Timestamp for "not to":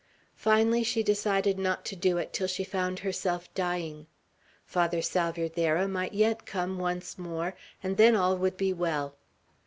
1.59-1.95